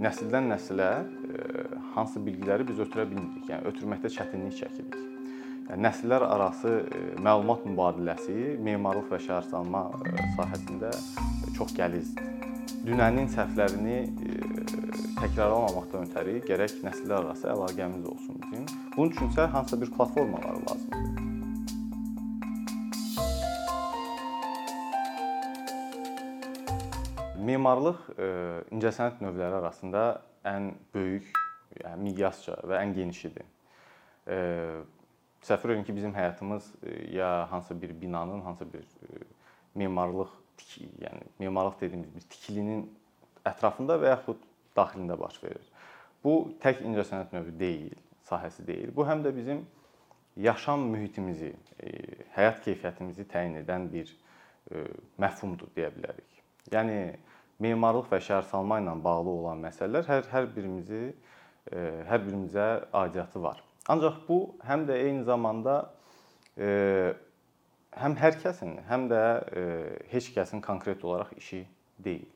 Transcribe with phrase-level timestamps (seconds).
[0.00, 0.90] nəsildən nəsilə
[1.94, 3.48] hansı bilgiləri biz ötürə bilmirik.
[3.50, 4.96] Yəni ötürməkdə çətinlik çəkirik.
[5.70, 6.72] Yəni nəsillər arası
[7.22, 9.84] məlumat mübadiləsi memarlıq və şəhərsalma
[10.38, 10.90] sahəsində
[11.58, 12.26] çox gəlizdir.
[12.86, 13.98] Dünənin səhvlərini
[15.20, 18.66] təkrarlamamaqdan ötəri gərək nəsillər arası əlaqəmiz olsun bizim.
[18.96, 21.09] Bunun üçün isə hansısa bir platformalar lazımdır.
[27.40, 28.00] Memarlıq
[28.74, 30.04] incəsənət növləri arasında
[30.46, 31.30] ən böyük,
[31.80, 33.46] yəni miqyasca və ən genişidir.
[35.40, 36.66] Təsəvvür edin ki, bizim həyatımız
[37.12, 38.84] ya hansısa bir binanın, hansısa bir
[39.74, 40.32] memarlıq,
[41.00, 42.86] yəni memarlıq dediyimiz bir tikilinin
[43.48, 44.42] ətrafında və yaxud
[44.76, 45.68] daxilində baş verir.
[46.24, 47.94] Bu tək incəsənət növü deyil,
[48.28, 48.92] sahəsi deyil.
[48.96, 49.64] Bu həm də bizim
[50.36, 51.54] yaşam mühitimizi,
[52.36, 54.12] həyat keyfiyyətimizi təyin edən bir
[55.18, 56.28] məfhumdur deyə bilərik.
[56.72, 57.00] Yəni
[57.60, 61.10] memarlıq və şəhərsalma ilə bağlı olan məsələlər hər hər birimizi
[61.70, 62.66] hər birimizə
[62.96, 63.60] aidiyyatı var.
[63.88, 65.76] Ancaq bu həm də eyni zamanda
[66.56, 69.22] həm hər kəsin, həm də
[70.12, 71.64] heç kəsin konkret olaraq işi
[71.98, 72.28] deyil.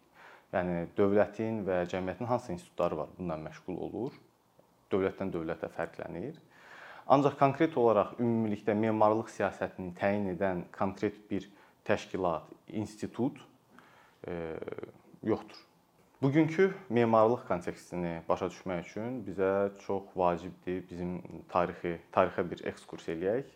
[0.55, 4.13] Yəni dövlətin və cəmiyyətin hansı institutları var bununla məşğul olur.
[4.93, 6.37] Dövlətdən dövlətə fərqlənir.
[7.11, 11.49] Ancaq konkret olaraq ümumilikdə memarlıq siyasətini təyin edən konkret bir
[11.85, 13.43] təşkilat, institut
[15.23, 15.61] yoxdur.
[16.23, 19.51] Bugünkü memarlıq kontekstini başa düşmək üçün bizə
[19.85, 21.19] çox vacibdir bizim
[21.53, 23.51] tarixi, tarixə bir ekskurs eləyək.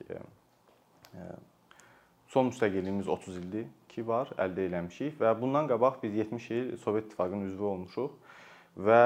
[2.28, 7.06] Son müstəqilliyimiz 30 ildir ki var, əldə eləmişik və bundan qabaq biz 70 il Sovet
[7.06, 8.12] İttifaqının üzvü olmuşuq
[8.84, 9.00] və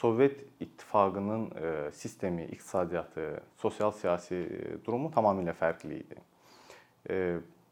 [0.00, 1.48] Sovet İttifaqının
[1.94, 3.28] sistemi, iqtisadiyyatı,
[3.62, 4.42] sosial-siyasi
[4.84, 6.18] durumu tamamilə fərqli idi.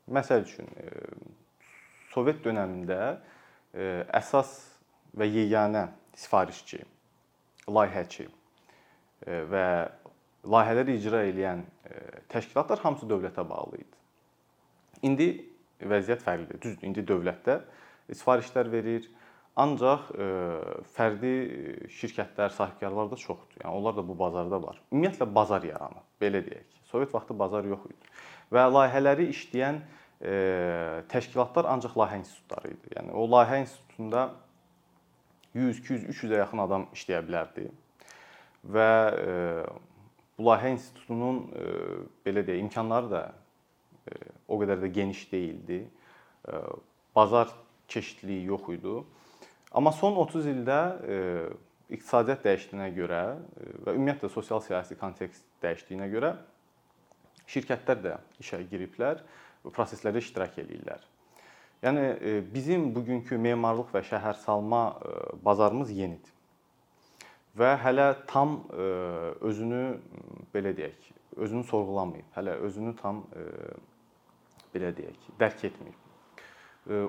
[0.06, 0.70] Məsəl üçün
[2.10, 3.00] Sovet dövründə
[4.18, 4.50] əsas
[5.16, 5.86] və yeganə
[6.18, 6.80] sifarişçi,
[7.70, 8.26] layihəçi
[9.50, 9.66] və
[10.50, 11.62] layihələri icra edən
[12.32, 13.96] təşkilatlar hamısı dövlətə bağlı idi.
[15.06, 15.28] İndi
[15.80, 16.60] vəziyyət fərqlidir.
[16.60, 17.60] Düzdür, indi dövlətdə
[18.10, 19.06] sifarişlər verir,
[19.60, 20.10] ancaq
[20.96, 21.32] fərdi
[22.00, 23.62] şirkətlər, sahibkarlar da çoxdur.
[23.62, 24.82] Yəni onlar da bu bazarda var.
[24.90, 26.76] Ümumiyyətlə bazar yaranıb, belə deyək.
[26.90, 28.12] Sovet vaxtı bazar yox idi.
[28.50, 29.82] Və layihələri işləyən
[30.20, 32.94] təşkilatlar ancaq layihə institutları idi.
[32.96, 34.26] Yəni o layihə institutunda
[35.54, 37.70] 100, 200, 300-ə yaxın adam işləyə bilərdi.
[38.68, 38.90] Və
[40.36, 41.40] bu layihə institutunun
[42.26, 43.22] belə deyək, imkanları da
[44.48, 45.80] o qədər də geniş deyildi.
[47.16, 47.48] Bazar
[47.88, 49.00] çeşidliyi yox idi.
[49.72, 50.80] Amma son 30 ildə
[51.90, 53.24] iqtisadiyyat dəyişdiyinə görə
[53.86, 56.36] və ümumiyyətlə sosial siyasi kontekst dəyişdiyinə görə
[57.50, 61.06] şirkətlər də işə giriblər və proseslərdə iştirak eləyirlər.
[61.80, 62.04] Yəni
[62.52, 64.82] bizim bugünkü memarlıq və şəhərsalma
[65.44, 66.34] bazarımız yenidir.
[67.56, 68.60] Və hələ tam
[69.42, 69.82] özünü
[70.54, 71.08] belə deyək,
[71.40, 72.28] özünü sorğulamayıb.
[72.36, 73.24] Hələ özünü tam
[74.74, 75.98] belə deyək, dərk etməyib.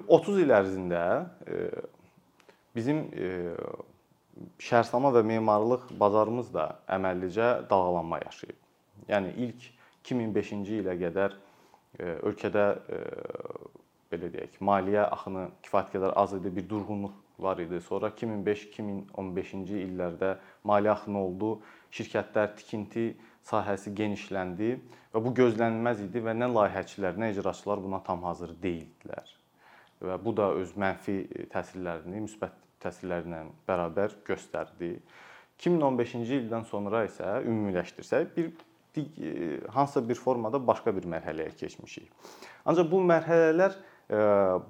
[0.07, 1.03] 30 il ərzində
[2.75, 3.06] bizim
[4.62, 8.59] şəhərsalma və memarlıq bazarımız da əməllicə dalğalanma yaşayıb.
[9.12, 9.69] Yəni ilk
[10.07, 11.38] 2005-ci ilə qədər
[12.01, 12.66] ölkədə
[14.12, 17.79] belə deyək, maliyyə axını kifayət qədər az idi, bir durğunluq var idi.
[17.84, 20.35] Sonra 2005-2015-ci illərdə
[20.67, 21.51] maliyyə axını oldu.
[21.95, 23.12] Şirkətlər tikinti
[23.47, 24.72] sahəsi genişləndi
[25.12, 29.33] və bu gözlənilməz idi və nə layihəçilər, nə icraçılar buna tam hazır deyildilər.
[30.01, 31.18] Və bu da öz mənfi
[31.51, 34.95] təsirlərini, müsbət təsirlərlə bərabər göstərdi.
[35.62, 38.53] 2015-ci ildən sonra isə ümumiləşdirsək bir
[39.69, 42.12] hansısa bir formada başqa bir mərhələyə keçmişik.
[42.66, 43.78] Ancaq bu mərhələlər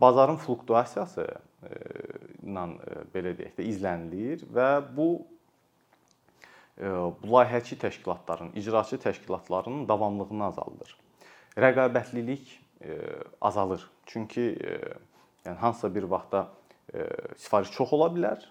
[0.02, 1.26] bazarın fluktuasiyası
[2.46, 2.66] ilə
[3.14, 5.12] belə deyək də izlənilir və bu
[6.82, 10.96] bu layihəçi təşkilatların, icraçı təşkilatlarının davamlılığını azaldır.
[11.58, 12.48] Rəqabətlilik
[13.42, 13.84] azalır.
[14.06, 14.56] Çünki
[15.46, 16.48] yəni hansısa bir vaxtda
[17.38, 18.48] sifariş çox ola bilər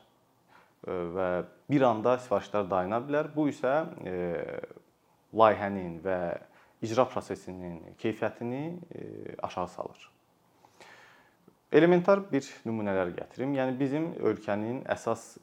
[0.87, 1.31] və
[1.71, 3.33] bir anda sifarişlər dayana bilər.
[3.35, 3.89] Bu isə
[5.37, 6.21] layihənin və
[6.83, 8.63] icra prosesinin keyfiyyətini
[9.43, 10.09] aşağı salır.
[11.73, 13.53] Elementar bir nümunələr gətirim.
[13.55, 15.37] Yəni bizim ölkənin əsas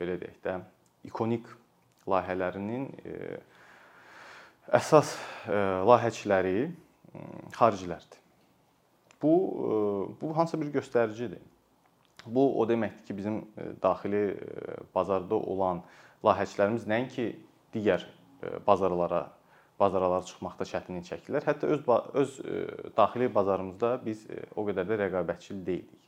[0.00, 0.56] belə deyək də
[1.04, 1.50] ikonik
[2.08, 3.14] layihələrinin e,
[4.76, 5.14] əsas
[5.48, 5.56] e,
[5.88, 6.68] layihəçiləri
[7.56, 8.20] xaricilərdir.
[9.22, 9.78] Bu e,
[10.20, 11.42] bu hansısa bir göstəricidir.
[12.26, 13.42] Bu o deməkdir ki, bizim
[13.82, 14.22] daxili
[14.94, 15.82] bazarda olan
[16.24, 17.34] layihəçilərimiz nəinki
[17.74, 18.06] digər
[18.66, 19.26] bazarlara
[19.80, 21.44] bazaralara çıxmaqda çətinlik çəkirlər.
[21.48, 21.80] Hətta öz
[22.14, 22.36] öz
[22.96, 26.04] daxili bazarımızda biz o qədər də rəqabətçil deyilik.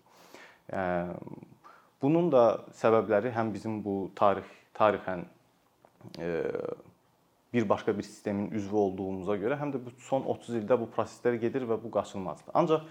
[2.03, 2.45] Bunun da
[2.79, 4.47] səbəbləri həm bizim bu tarix
[4.77, 5.25] tarixən
[6.21, 6.45] e,
[7.53, 11.39] bir başqa bir sistemin üzvü olduğumuza görə, həm də bu son 30 ildə bu proseslər
[11.41, 12.53] gedir və bu qaçılmazdır.
[12.55, 12.85] Ancaq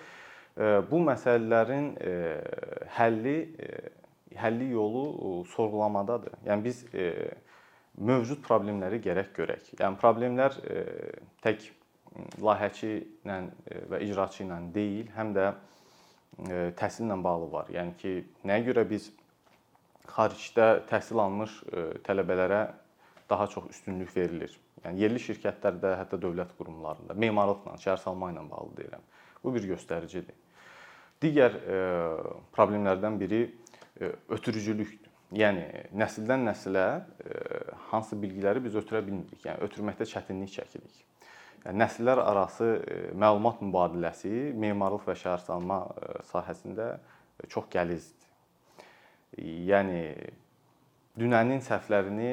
[0.57, 2.15] e, bu məsələlərin e,
[2.97, 3.37] həlli
[4.35, 6.33] həlli yolu sorğulamadadır.
[6.47, 6.81] Yəni biz
[7.97, 9.69] mövcud problemləri gərək görək.
[9.79, 10.55] Yəni problemlər
[11.43, 11.69] tək
[12.43, 12.91] layihəçi
[13.23, 13.39] ilə
[13.91, 15.51] və icraçı ilə deyil, həm də
[16.79, 17.71] təhsillə bağlı var.
[17.71, 18.15] Yəni ki,
[18.47, 19.09] nəyə görə biz
[20.11, 21.61] xaricdə təhsil almış
[22.05, 22.61] tələbələrə
[23.29, 24.53] daha çox üstünlük verilir.
[24.83, 29.05] Yəni yerli şirkətlərdə, hətta dövlət qurumlarında memarlıqla, şəhərsalma ilə bağlı deyirəm.
[29.43, 30.35] Bu bir göstəricidir.
[31.23, 31.55] Digər
[32.53, 33.41] problemlərdən biri
[34.29, 35.04] ötürücülükdür.
[35.33, 35.65] Yəni
[35.97, 36.85] nəsildən nəsilə
[37.89, 39.41] hansı bilgiləri biz ötürə bilmirik.
[39.47, 41.01] Yəni ötürməkdə çətinlik çəkirik.
[41.65, 42.67] Yəni nəsillər arası
[43.17, 45.79] məlumat mübadiləsi memarlıq və şəhərsalma
[46.29, 46.91] sahəsində
[47.49, 48.29] çox gəlizdir.
[49.41, 50.01] Yəni
[51.17, 52.29] dünənin səhvlərini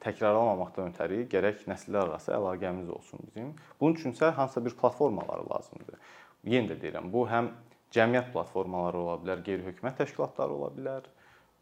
[0.00, 3.52] təkrarlamamaqdan ötəri gərək nəsillər arası əlaqəmiz olsun bizim.
[3.80, 6.00] Bunun üçün isə hansısa bir platformalar lazımdır.
[6.46, 7.52] Yenə də deyirəm, bu həm
[7.94, 11.12] cəmiyyət platformaları ola bilər, qeyri-hökumət təşkilatları ola bilər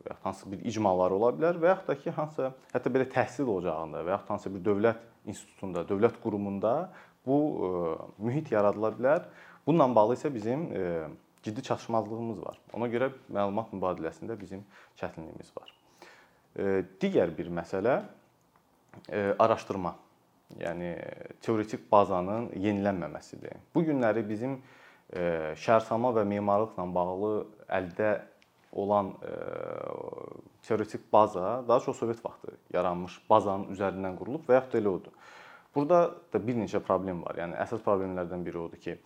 [0.04, 3.48] və ya hansı bir icmalar ola bilər və yaxud da ki, hansısa hətta belə təhsil
[3.48, 6.92] ocağında və yaxud hansı bir dövlət institutunda, dövlət qurumunda
[7.26, 7.38] bu
[8.18, 9.24] mühit yaradıla bilər.
[9.66, 10.68] Bununla bağlı isə bizim
[11.42, 12.60] ciddi çatışmazlığımız var.
[12.76, 14.64] Ona görə məlumat mübadiləsində bizim
[15.00, 15.72] çətinliyimiz var.
[17.00, 18.02] Digər bir məsələ
[19.40, 19.96] araşdırma.
[20.60, 20.92] Yəni
[21.42, 23.56] teoretik bazanın yenilənməməsidir.
[23.74, 24.60] Bu günləri bizim
[25.10, 27.32] şəhərsalma və memarlıqla bağlı
[27.72, 28.10] əldə
[28.74, 29.12] olan
[30.62, 35.12] teoretik baza daha çox Sovet vaxtı yaranmış bazanın üzərindən qurulub və yaxud da elə odur.
[35.74, 35.98] Burada
[36.32, 37.38] da bir neçə problem var.
[37.38, 38.96] Yəni əsas problemlərdən biri odur ki,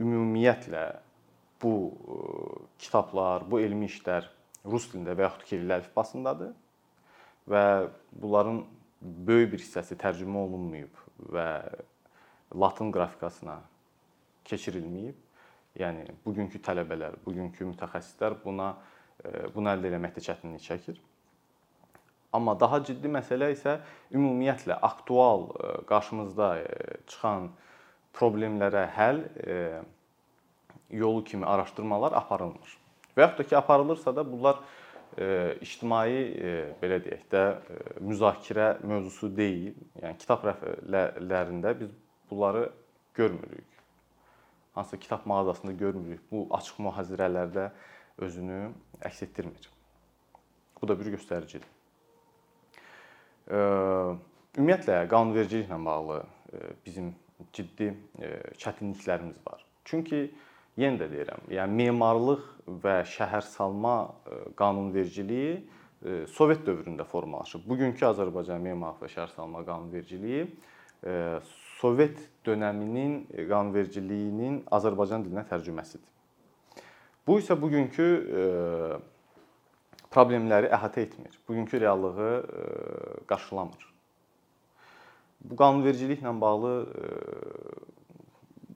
[0.00, 0.84] ümumiyyətlə
[1.62, 1.72] bu
[2.78, 4.28] kitablar, bu elmi işlər
[4.68, 6.52] rus dilində və yaxud kiril əlifbasındadır
[7.48, 7.64] və
[8.12, 8.62] bunların
[9.00, 11.00] böyük bir hissəsi tərcümə olunmayıb
[11.32, 11.48] və
[12.54, 13.58] latın qrafikasına
[14.48, 15.16] keçirilməyib.
[15.78, 18.97] Yəni bugünkü tələbələr, bugünkü mütəxəssislər buna e,
[19.54, 20.98] bunu əldə etməkdə çətinlik çəkir.
[22.32, 23.78] Amma daha ciddi məsələ isə
[24.12, 26.66] ümumiyyətlə aktual e, qarşımızda e,
[27.08, 27.48] çıxan
[28.18, 29.22] problemlərə həll
[30.90, 32.72] yolu kimi araşdırmalar aparılmır.
[33.14, 34.58] Və yaxud da ki, aparılırsa da bunlar
[35.62, 36.16] ictimai
[36.80, 37.42] belə deyək də
[38.02, 39.76] müzakirə mövzusu deyil.
[40.02, 41.92] Yəni kitab rəflərində biz
[42.30, 42.64] bunları
[43.14, 43.78] görmürük.
[44.74, 46.26] Hansısa kitab mağazasında görmürük.
[46.32, 47.70] Bu açıq mühazirələrdə
[48.18, 48.60] özünü
[49.04, 49.70] əks etdirmir.
[50.80, 51.68] Bu da bir göstəricidir.
[53.48, 56.20] Ümumiyyətlə qanunvericiliklə bağlı
[56.84, 57.14] bizim
[57.54, 57.92] ciddi
[58.60, 59.64] çətinliklərimiz var.
[59.88, 60.28] Çünki
[60.78, 62.44] yenə də deyirəm, yəni memarlıq
[62.82, 67.64] və şəhərsalma e, qanunvericiliyi e, Sovet dövründə formalaşıb.
[67.68, 71.16] Bugünkü Azərbaycan memarlıq və şəhərsalma qanunvericiliyi e,
[71.80, 76.06] Sovet dövrünün qanunvericiliyinin Azərbaycan dilinə tərcüməsidir.
[77.28, 78.08] Bu isə bugünkü
[80.08, 81.34] problemləri əhatə etmir.
[81.48, 82.30] Bugünkü reallığı
[83.28, 83.84] qarşılamır.
[85.44, 86.72] Bu qanunvericiliklə bağlı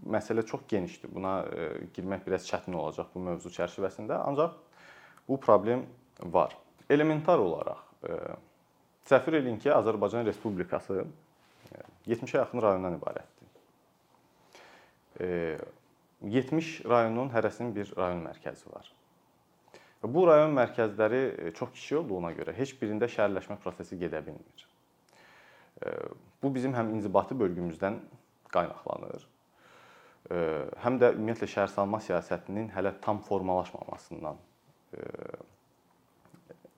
[0.07, 1.11] məsələ çox genişdir.
[1.15, 4.57] Buna e, girmək biraz çətin olacaq bu mövzu çərçivəsində, ancaq
[5.29, 5.87] bu problem
[6.23, 6.57] var.
[6.91, 8.19] Elementar olaraq e,
[9.07, 11.05] təsəvvür edin ki, Azərbaycan Respublikası
[12.07, 13.49] 70-ə e, yaxın rayondan ibarətdir.
[16.23, 18.87] 70 rayonun hərəsinin bir rayon mərkəzi var.
[20.03, 24.67] Bu rayon mərkəzləri çox kiçik olduğuna görə heç birində şəhərləşmə prosesi gedə bilmir.
[26.43, 28.01] Bu bizim həm inzibati bölgümüzdən
[28.55, 29.27] qaynaqlanır,
[30.83, 34.39] həm də ümumiyyətlə şəhərsalma siyasətinin hələ tam formalaşmamasından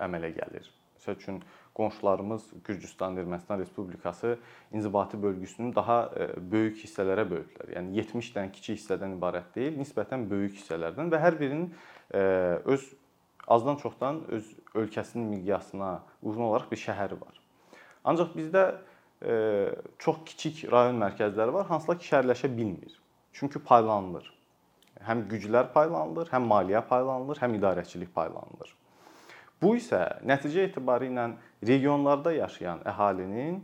[0.05, 0.69] əmələ gəlir.
[0.95, 1.43] Məsəl üçün
[1.75, 4.39] qonşularımız Gürcüstan, Ermənistan Respublikası
[4.73, 7.73] inzibati bölgüsünü daha böyük hissələrə bölüblər.
[7.77, 11.73] Yəni 70 dənə kiçik hissədən ibarət deyil, nisbətən böyük hissələrdən və hər birinin
[12.65, 12.85] öz
[13.49, 15.91] azdan çoxdan öz ölkəsinin miqyasına
[16.23, 17.41] uyğun olaraq bir şəhəri var.
[18.05, 18.65] Ancaq bizdə
[19.99, 22.95] çox kiçik rayon mərkəzləri var, hansılar ki şəhərləşə bilmir.
[23.33, 24.31] Çünki paylanılır.
[25.05, 28.71] Həm güclər paylanılır, həm maliyyə paylanılır, həm idarəçilik paylanılır.
[29.65, 31.31] Bu isə nəticə etibarı ilə
[31.65, 33.63] regionlarda yaşayan əhalinin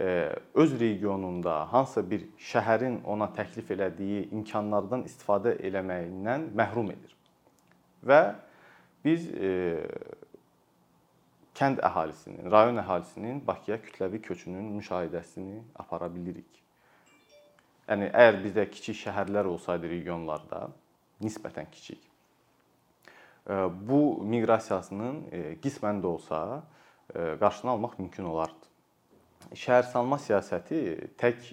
[0.00, 0.06] e,
[0.54, 7.12] öz regionunda hansısa bir şəhərin ona təklif elədiyi imkanlardan istifadə eləməyindən məhrum edir.
[8.08, 8.22] Və
[9.04, 9.50] biz e,
[11.58, 16.48] kənd əhalisinin, rayon əhalisinin Bakıya kütləvi köçünün müşahidəsini apara bilirik.
[17.90, 20.70] Yəni əgər bizdə kiçik şəhərlər olsaydı regionlarda,
[21.20, 22.11] nisbətən kiçik.
[23.46, 25.22] Bu miqrasiyasının
[25.62, 26.62] qismən də olsa
[27.12, 28.68] qarşısını almaq mümkün olardı.
[29.58, 30.82] Şəhərsalma siyasəti
[31.18, 31.48] tək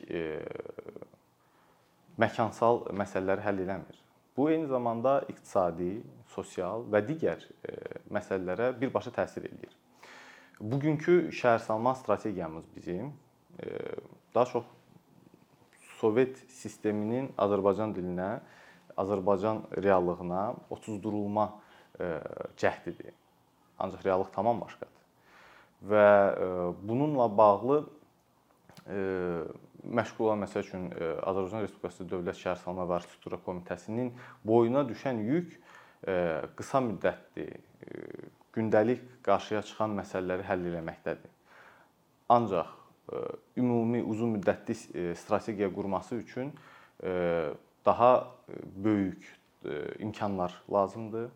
[2.22, 3.98] məkansal məsələləri həll eləmir.
[4.38, 6.00] Bu eyni zamanda iqtisadi,
[6.32, 7.42] sosial və digər
[8.14, 9.74] məsələlərə birbaşa təsir eləyir.
[10.60, 13.14] Bugünkü şəhərsalma strategiyamız bizim
[14.36, 14.64] daha çox
[16.00, 18.38] Sovet sisteminin Azərbaycan dilinə,
[19.00, 21.59] Azərbaycan reallığına otuzdurulma e,
[22.58, 23.14] cəhdidir.
[23.80, 25.06] Ancaq reallıq tamam başqadır.
[25.90, 26.48] Və e,
[26.84, 27.80] bununla bağlı
[28.88, 29.00] e,
[29.84, 30.90] məşğul olan məsəl üçün
[31.24, 34.12] Azərbaycan Respublikası Dövlət Şəhərsalma və Arxitektura Komitəsinin
[34.44, 35.56] boyuna düşən yük
[36.60, 37.46] qısa müddətli
[38.56, 41.32] gündəlik qarşıya çıxan məsələləri həll etməkdədir.
[42.36, 42.76] Ancaq
[43.58, 46.54] ümumi uzun müddətli e, strategiya qurması üçün
[47.04, 47.50] e,
[47.86, 48.54] daha e,
[48.84, 49.40] böyük
[50.00, 51.32] imkanlar lazımdır.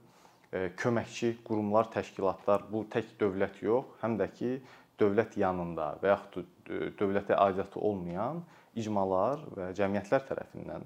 [0.77, 4.51] Köməkçi qurumlar, təşkilatlar bu tək dövlət yox, həm də ki
[5.01, 6.69] dövlət yanında və yaxud
[7.00, 8.43] dövlətə aidiyyatı olmayan
[8.77, 10.86] icmalar və cəmiyyətlər tərəfindən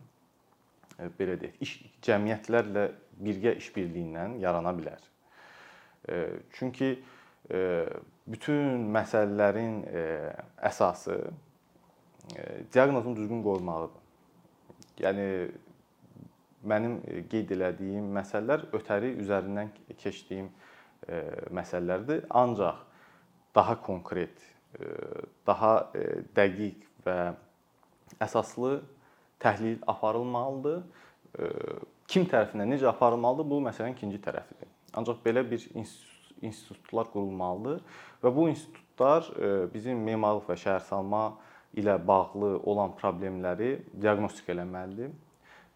[1.19, 1.73] belə deyək, iş
[2.07, 2.87] cəmiyyətlərlə
[3.19, 5.03] birgə işbirliyindən yarana bilər.
[6.55, 6.93] Çünki
[8.27, 9.77] bütün məsələlərin
[10.71, 11.19] əsası
[12.73, 14.03] diaqnozun düzgün qoyulmağıdır.
[15.03, 15.27] Yəni
[16.65, 16.99] mənim
[17.31, 19.71] qeyd elədiyim məsələlər ötəri üzərindən
[20.01, 20.49] keçdiyim
[21.53, 22.25] məsələlərdir.
[22.33, 22.81] Ancaq
[23.55, 24.41] daha konkret,
[25.47, 25.73] daha
[26.37, 27.17] dəqiq və
[28.23, 28.79] əsaslı
[29.41, 30.83] təhlil aparılmalıdır.
[32.09, 34.69] Kim tərəfindən necə aparılmalıdır, bu məsələnin ikinci tərəfidir.
[34.97, 37.81] Ancaq belə bir institut institutlar qurulmalıdır
[38.23, 41.23] və bu institutlar e, bizim memarlıq və şəhərsalma
[41.77, 45.11] ilə bağlı olan problemləri diaqnostika eləməlidir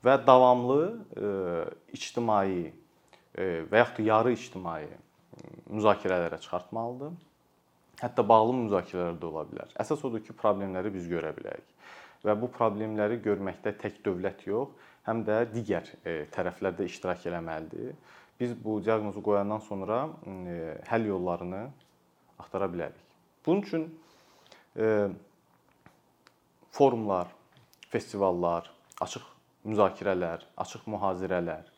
[0.06, 0.82] və davamlı
[1.16, 1.32] e,
[1.98, 4.86] ictimai e, və yaxud da yarı ictimai
[5.72, 7.18] müzakirələrə çıxartmalıdır.
[8.02, 9.76] Hətta bağlı müzakirələr də ola bilər.
[9.80, 11.68] Əsas odur ki, problemləri biz görə bilək.
[12.26, 14.74] Və bu problemləri görməkdə tək dövlət yox,
[15.08, 15.88] həm də digər
[16.34, 17.96] tərəflər də iştirak eləməlidir
[18.42, 20.54] biz bu diaqnozu qoyandan sonra e,
[20.90, 21.62] həll yollarını
[22.40, 23.04] axtara bilərik.
[23.46, 23.84] Bunun üçün
[24.78, 25.10] e,
[26.72, 27.28] forumlar,
[27.90, 29.31] festivallar, açıq
[29.68, 31.70] müzakirələr, açıq mühazirələr,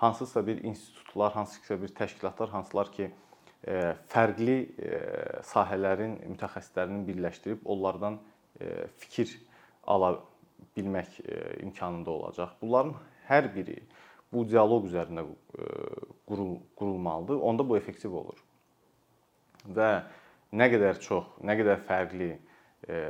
[0.00, 3.10] hansısa bir institutlar, hansısa bir təşkilatlar, hansılar ki,
[3.68, 3.76] e,
[4.12, 4.56] fərqli
[5.44, 8.18] sahələrin mütəxəssislərini birləşdirib onlardan
[9.00, 9.34] fikir
[9.86, 10.14] ala
[10.76, 11.20] bilmək
[11.60, 12.56] imkanında olacaq.
[12.62, 12.94] Bunların
[13.28, 13.78] hər biri
[14.32, 15.66] bu dialoq üzərində e,
[16.28, 17.40] qurul qurulmalıdır.
[17.42, 18.38] Onda bu effektiv olur.
[19.66, 19.90] Və
[20.56, 23.00] nə qədər çox, nə qədər fərqli e,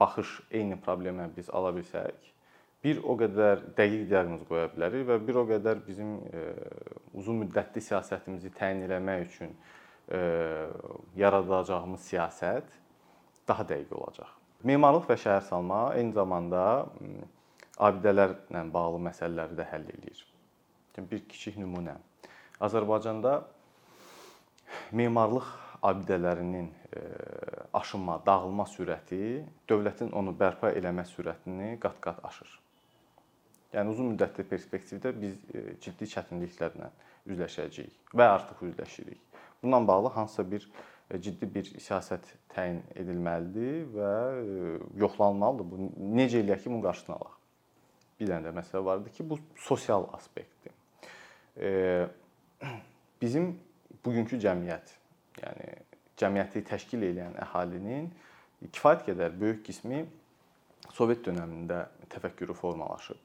[0.00, 2.30] baxış eyni problemə biz ala bilsək,
[2.86, 6.44] bir o qədər dəqiq diaqnoz qoya bilərik və bir o qədər bizim e,
[7.18, 9.58] uzun müddətli siyasətimizi təyin etmək üçün
[11.18, 12.68] yaradacağımız siyasət
[13.48, 14.28] daha dəqiq olacaq.
[14.62, 16.62] Memarlıq və şəhərsalma eyni zamanda
[17.88, 20.22] abidələrlə bağlı məsələləri də həll eləyir
[21.04, 21.96] bir kiçik nümunə.
[22.60, 23.42] Azərbaycanda
[24.96, 25.48] memarlıq
[25.84, 27.02] abidələrinin e,
[27.76, 32.48] aşınma, dağılma sürəti dövlətin onu bərpa eləmə sürətini qat-qat aşır.
[33.74, 36.90] Yəni uzun müddətli perspektivdə biz e, ciddi çətinliklərlə
[37.26, 39.20] üzləşəcəyik və artıq üzləşirik.
[39.62, 40.68] Bununla bağlı hansısa bir
[41.10, 44.12] e, ciddi bir siyasət təyin edilməlidir və
[45.02, 45.70] yoxlanılmalıdır.
[45.72, 47.34] Bu necə eləyək ki, bunun qarşısını alaq.
[48.20, 50.72] Bir dənə də məsələ var idi ki, bu sosial aspektdir
[53.22, 53.54] bizim
[54.04, 54.92] bugünkü cəmiyyət,
[55.40, 55.68] yəni
[56.20, 58.10] cəmiyyəti təşkil edən əhalinin
[58.72, 60.04] kifayət qədər böyük qismi
[60.94, 61.80] Sovet dövründə
[62.12, 63.18] təfəkkürü formalaşıb.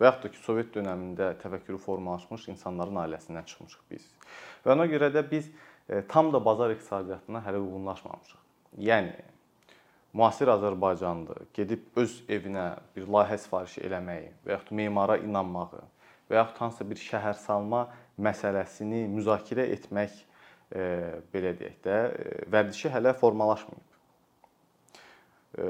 [0.00, 4.06] Və yaxud da ki, Sovet dövründə təfəkkürü formalaşmış insanların ailəsindən çıxmışıq biz.
[4.64, 5.50] Və ona görə də biz
[5.88, 8.40] e, tam da bazar iqtisadiyyatına hələ uyğunlaşmamışıq.
[8.80, 9.12] Yəni
[10.16, 12.66] müasir Azərbaycanlı gedib öz evinə
[12.96, 15.82] bir layihə sifariş eləməyi və yaxud memara inanmağı
[16.30, 17.82] və yaxud hansısa bir şəhərsalma
[18.24, 20.16] məsələsini müzakirə etmək
[20.72, 20.86] e,
[21.34, 24.00] belə deyək də, e, vərdişi hələ formalaşmayıb.
[25.58, 25.68] E,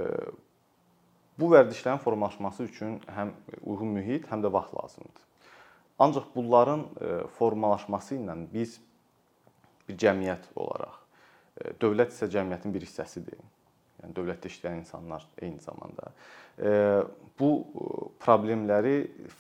[1.41, 3.33] bu vərdişlərin formalaşması üçün həm
[3.63, 5.27] uyğun mühit, həm də vaxt lazımdır.
[6.01, 6.85] Ancaq bunların
[7.39, 8.79] formalaşması ilə biz
[9.89, 11.01] bir cəmiyyət olaraq,
[11.83, 13.41] dövlət isə cəmiyyətin bir hissəsidir
[14.01, 16.11] yəni dövlətdə işləyən insanlar eyni zamanda
[17.41, 17.51] bu
[18.21, 18.95] problemləri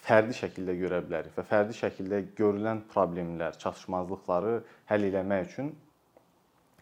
[0.04, 5.74] fərdi şəkildə görə bilərik və fərdi şəkildə görülən problemlər, çatışmazlıqları həll etmək üçün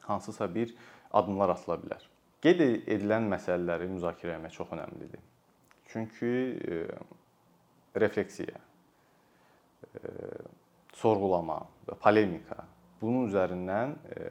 [0.07, 0.75] hansısa bir
[1.13, 2.03] addımlar atıla bilər.
[2.45, 5.23] Qeyd edilən məsələləri müzakirə etmək çox əhəmilidir.
[5.91, 6.33] Çünki
[7.99, 8.61] refleksiya
[10.99, 12.65] sorğulama və polemika
[13.01, 14.29] bunun üzərindən e,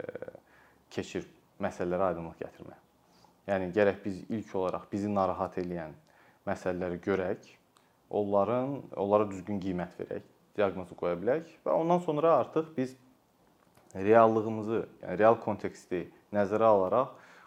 [0.91, 1.27] keçir
[1.63, 2.81] məsələlərə aydınlıq gətirmək.
[3.47, 5.93] Yəni gərək biz ilk olaraq bizi narahat edən
[6.47, 7.47] məsələləri görək,
[8.09, 10.25] onların onlara düzgün qiymət verək,
[10.57, 12.95] diaqnozu qoya bilək və ondan sonra artıq biz
[13.95, 16.03] reallığımızı, yəni real konteksti
[16.35, 17.15] nəzərə alaraq